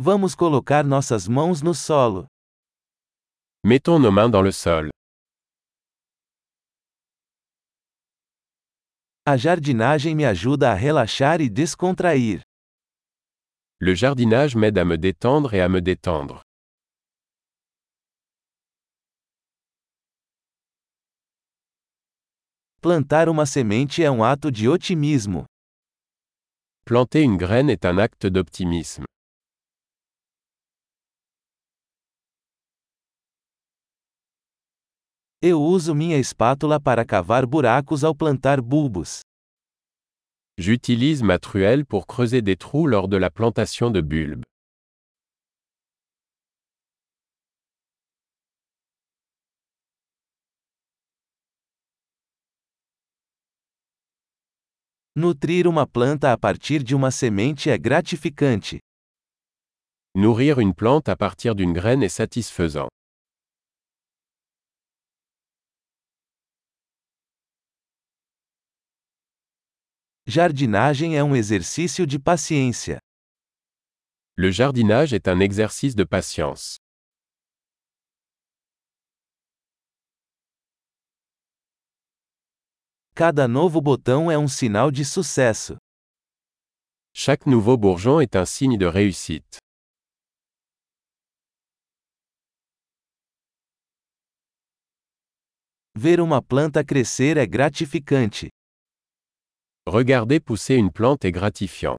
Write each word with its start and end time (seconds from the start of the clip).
Vamos 0.00 0.36
colocar 0.36 0.84
nossas 0.84 1.26
mãos 1.26 1.60
no 1.60 1.74
solo. 1.74 2.28
Mettons 3.66 3.98
nos 3.98 4.12
mains 4.12 4.30
dans 4.30 4.44
le 4.44 4.52
sol. 4.52 4.90
A 9.26 9.36
jardinagem 9.36 10.14
me 10.14 10.24
ajuda 10.24 10.70
a 10.70 10.74
relaxar 10.74 11.40
e 11.40 11.48
descontrair. 11.50 12.42
Le 13.80 13.96
jardinage 13.96 14.54
m'aide 14.54 14.78
à 14.78 14.84
me 14.84 14.96
détendre 14.96 15.52
et 15.52 15.60
à 15.60 15.68
me 15.68 15.80
détendre. 15.80 16.42
Plantar 22.80 23.28
uma 23.28 23.44
semente 23.46 24.04
é 24.04 24.10
um 24.10 24.22
ato 24.22 24.52
de 24.52 24.68
otimismo. 24.68 25.44
Planter 26.84 27.24
une 27.24 27.36
graine 27.36 27.68
est 27.68 27.84
un 27.84 27.98
acte 27.98 28.28
d'optimisme. 28.28 29.04
Eu 35.40 35.62
uso 35.62 35.94
minha 35.94 36.18
espátula 36.18 36.80
para 36.80 37.04
cavar 37.04 37.46
buracos 37.46 38.02
ao 38.02 38.12
plantar 38.12 38.60
bulbos. 38.60 39.20
J'utilise 40.58 41.22
ma 41.22 41.38
truelle 41.38 41.86
pour 41.86 42.08
creuser 42.08 42.42
des 42.42 42.56
trous 42.56 42.88
lors 42.88 43.06
de 43.06 43.16
la 43.16 43.30
plantation 43.30 43.92
de 43.92 44.00
bulbes. 44.02 44.42
Nutrir 55.14 55.68
uma 55.68 55.86
planta 55.86 56.32
a 56.32 56.36
partir 56.36 56.82
de 56.82 56.96
uma 56.96 57.12
semente 57.12 57.70
é 57.70 57.78
gratificante. 57.78 58.80
Nourrir 60.16 60.58
une 60.58 60.74
plante 60.74 61.08
à 61.08 61.14
partir 61.14 61.54
d'une 61.54 61.72
graine 61.72 62.02
est 62.02 62.08
satisfaisant. 62.08 62.88
Jardinagem 70.30 71.16
é 71.16 71.24
um 71.24 71.34
exercício 71.34 72.06
de 72.06 72.18
paciência. 72.18 73.00
Le 74.36 74.52
jardinage 74.52 75.14
est 75.14 75.26
un 75.26 75.40
exercice 75.40 75.94
de 75.96 76.04
patience. 76.04 76.76
Cada 83.14 83.48
novo 83.48 83.80
botão 83.80 84.30
é 84.30 84.36
um 84.36 84.46
sinal 84.46 84.90
de 84.90 85.02
sucesso. 85.02 85.78
Chaque 87.14 87.48
nouveau 87.48 87.78
bourgeon 87.78 88.20
est 88.20 88.36
un 88.36 88.44
signe 88.44 88.76
de 88.76 88.84
réussite. 88.84 89.56
Ver 95.96 96.20
uma 96.20 96.42
planta 96.42 96.84
crescer 96.84 97.38
é 97.38 97.46
gratificante. 97.46 98.50
Regarder 99.88 100.38
pousser 100.38 100.74
une 100.74 100.92
plante 100.92 101.24
est 101.24 101.32
gratifiant. 101.32 101.96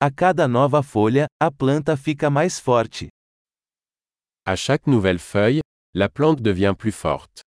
A 0.00 0.10
cada 0.10 0.48
nova 0.48 0.82
folha, 0.82 1.26
a 1.38 1.50
planta 1.50 1.96
fica 1.98 2.30
mais 2.30 2.58
forte. 2.58 3.10
À 4.46 4.56
chaque 4.56 4.86
nouvelle 4.86 5.18
feuille, 5.18 5.60
la 5.92 6.08
plante 6.08 6.40
devient 6.40 6.74
plus 6.78 6.92
forte. 6.92 7.42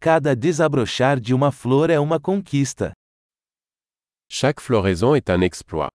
Cada 0.00 0.34
desabrochar 0.34 1.20
de 1.20 1.34
uma 1.34 1.52
flor 1.52 1.90
é 1.90 2.00
uma 2.00 2.18
conquista. 2.18 2.94
Chaque 4.30 4.62
floraison 4.62 5.14
est 5.14 5.28
un 5.28 5.42
exploit. 5.42 5.90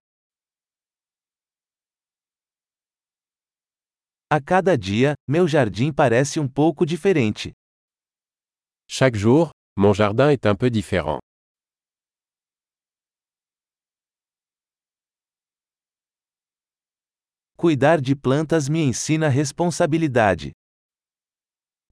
A 4.34 4.40
cada 4.40 4.78
dia, 4.78 5.12
meu 5.28 5.46
jardim 5.46 5.92
parece 5.92 6.40
um 6.40 6.48
pouco 6.48 6.86
diferente. 6.86 7.52
Chaque 8.88 9.14
jour, 9.14 9.50
mon 9.76 9.92
jardin 9.92 10.30
est 10.30 10.46
un 10.46 10.54
peu 10.54 10.70
différent. 10.70 11.18
Cuidar 17.58 18.00
de 18.00 18.14
plantas 18.14 18.70
me 18.70 18.88
ensina 18.88 19.28
responsabilidade. 19.28 20.52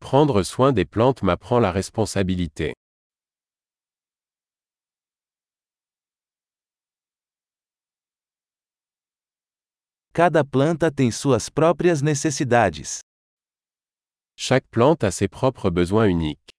Prendre 0.01 0.43
soin 0.43 0.73
des 0.73 0.87
plantes 0.87 1.23
m'apprend 1.23 1.61
la 1.61 1.71
responsabilité. 1.71 2.73
Cada 10.13 10.45
planta 10.45 10.91
tem 10.91 11.11
suas 11.13 11.49
próprias 11.49 12.03
necessidades. 12.03 12.99
Chaque 14.37 14.67
plante 14.69 15.07
a 15.07 15.11
ses 15.13 15.29
propres 15.29 15.71
besoins 15.71 16.09
uniques. 16.13 16.51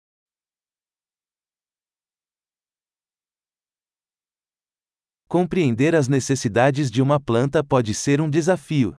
Compreender 5.28 5.96
as 5.96 6.08
necessidades 6.08 6.90
de 6.90 7.02
uma 7.02 7.20
planta 7.20 7.62
pode 7.64 7.94
ser 7.94 8.22
um 8.22 8.30
desafio. 8.30 8.96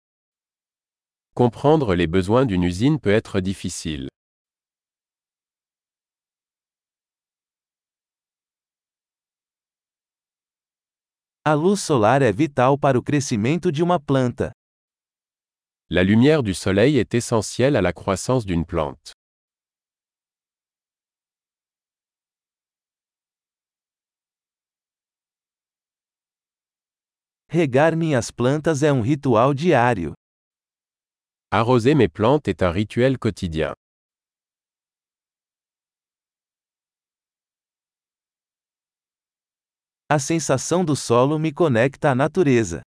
Comprendre 1.34 1.94
les 1.94 2.06
besoins 2.06 2.44
d'une 2.44 2.64
usine 2.64 2.98
peut 2.98 3.10
être 3.10 3.40
difficile. 3.40 4.08
A 11.44 11.54
luz 11.54 11.80
solar 11.80 12.22
é 12.22 12.30
vital 12.30 12.78
para 12.78 12.96
o 12.96 13.02
crescimento 13.02 13.72
de 13.72 13.82
uma 13.82 13.98
planta. 13.98 14.52
La 15.90 16.04
lumière 16.04 16.40
du 16.40 16.54
soleil 16.54 16.98
est 16.98 17.14
essentielle 17.14 17.74
à 17.74 17.82
la 17.82 17.92
croissance 17.92 18.46
d'une 18.46 18.64
plante. 18.64 19.10
Regar 27.48 27.96
minhas 27.96 28.30
plantas 28.30 28.84
é 28.84 28.92
um 28.92 29.02
ritual 29.02 29.52
diário. 29.52 30.12
Arroser 31.50 31.96
mes 31.96 32.08
plantes 32.08 32.46
est 32.46 32.62
un 32.62 32.70
rituel 32.70 33.18
quotidien. 33.18 33.74
A 40.14 40.18
sensação 40.18 40.84
do 40.84 40.94
solo 40.94 41.38
me 41.38 41.50
conecta 41.50 42.10
à 42.10 42.14
natureza. 42.14 42.82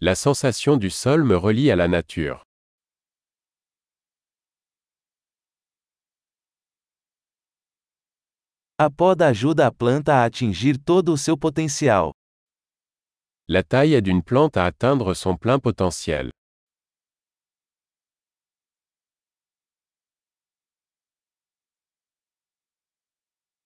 La 0.00 0.14
sensation 0.14 0.78
du 0.78 0.88
sol 0.90 1.22
me 1.22 1.36
relie 1.36 1.70
à 1.70 1.76
la 1.76 1.86
nature. 1.86 2.40
A 8.78 8.88
poda 8.88 9.26
ajuda 9.26 9.66
a 9.66 9.70
planta 9.70 10.14
a 10.14 10.24
atingir 10.24 10.78
todo 10.78 11.12
o 11.12 11.18
seu 11.18 11.36
potencial. 11.36 12.14
La 13.46 13.62
taille 13.62 13.92
aide 13.92 14.08
une 14.08 14.22
plante 14.22 14.56
à 14.56 14.64
atteindre 14.64 15.12
son 15.14 15.36
plein 15.36 15.58
potentiel. 15.58 16.31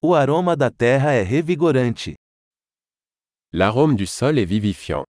O 0.09 0.15
aroma 0.15 0.55
da 0.55 0.71
terra 0.71 1.15
é 1.15 1.23
revigorante. 1.25 2.15
L'arôme 3.53 3.97
du 3.97 4.07
sol 4.07 4.39
est 4.39 4.47
vivifiant. 4.47 5.05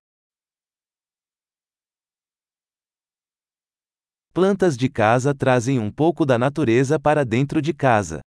Plantas 4.33 4.75
de 4.75 4.89
casa 4.89 5.35
trazem 5.35 5.77
um 5.77 5.91
pouco 5.91 6.25
da 6.25 6.39
natureza 6.39 6.99
para 6.99 7.23
dentro 7.23 7.61
de 7.61 7.75
casa. 7.75 8.21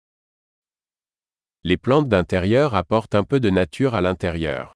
Les 1.63 1.75
plantes 1.75 2.07
d'intérieur 2.07 2.75
apportent 2.75 3.15
un 3.15 3.23
peu 3.23 3.39
de 3.39 3.49
nature 3.49 3.95
à 3.95 3.99
l'intérieur. 3.99 4.71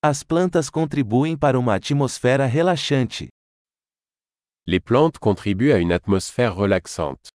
As 0.00 0.22
plantas 0.22 0.70
contribuem 0.70 1.36
para 1.36 1.58
uma 1.58 1.74
atmosfera 1.74 2.46
relaxante. 2.46 3.28
Les 4.64 4.78
plantes 4.78 5.18
contribuent 5.18 5.72
à 5.72 5.78
une 5.78 5.90
atmosphère 5.90 6.54
relaxante. 6.54 7.30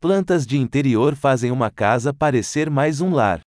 Plantas 0.00 0.46
de 0.46 0.56
interior 0.56 1.14
fazem 1.14 1.52
uma 1.52 1.70
casa 1.70 2.12
parecer 2.12 2.68
mais 2.68 3.00
um 3.00 3.14
lar. 3.14 3.40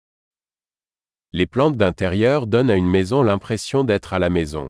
Les 1.33 1.45
plantes 1.45 1.75
d'intérieur 1.75 2.47
donnent 2.47 2.71
à 2.71 2.75
une 2.75 2.89
maison 2.89 3.23
l'impression 3.23 3.83
d'être 3.83 4.13
à 4.13 4.19
la 4.19 4.29
maison. 4.29 4.67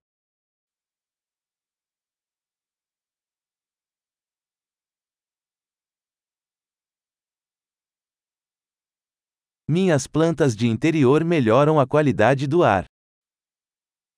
Minhas 9.70 10.08
plantas 10.08 10.56
de 10.56 10.66
interior 10.66 11.26
melhoram 11.26 11.78
a 11.78 11.86
qualidade 11.86 12.48
do 12.48 12.64
ar. 12.64 12.86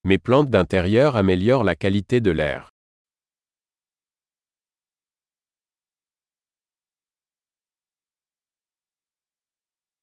Mes 0.04 0.20
plantes 0.20 0.52
d'intérieur 0.52 1.16
améliorent 1.16 1.64
la 1.64 1.76
qualité 1.76 2.22
de 2.22 2.30
l'air. 2.30 2.70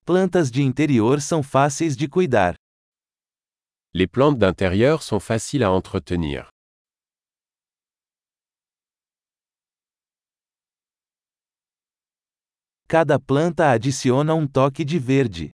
Plantas 0.04 0.50
de 0.50 0.62
interior 0.62 1.20
são 1.20 1.44
fáceis 1.44 1.96
de 1.96 2.08
cuidar. 2.08 2.56
Les 3.94 4.08
plantes 4.08 4.38
d'intérieur 4.38 5.00
sont 5.00 5.20
faciles 5.20 5.62
à 5.62 5.70
entretenir. 5.70 6.50
Cada 12.88 13.18
planta 13.18 13.72
adiciona 13.72 14.32
um 14.32 14.46
toque 14.46 14.84
de 14.84 14.96
verde. 14.96 15.50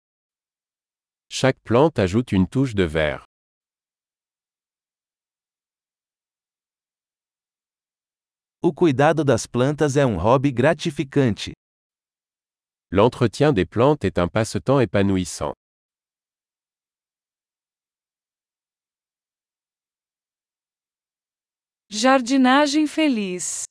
Chaque 1.31 1.61
plante 1.63 1.99
ajoute 2.01 2.33
une 2.33 2.47
touche 2.49 2.75
de 2.75 2.87
vert. 2.87 3.23
O 8.63 8.73
cuidado 8.73 9.23
das 9.23 9.47
plantas 9.47 9.99
é 9.99 10.07
um 10.07 10.17
hobby 10.17 10.51
gratificante. 10.51 11.53
L'entretien 12.91 13.53
des 13.53 13.67
plantes 13.67 14.05
est 14.05 14.19
un 14.19 14.27
passe-temps 14.27 14.81
épanouissant. 14.81 15.53
Jardinagem 21.91 22.87
feliz. 22.87 23.69